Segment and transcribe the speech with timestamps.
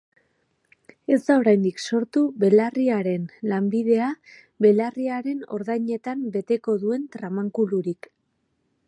[1.15, 4.07] Ez da oraindik sortu belarriaren lanbidea
[4.67, 8.11] belarriaren ordainetan beteko duen tramankulurik.